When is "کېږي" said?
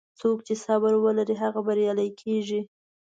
2.21-2.61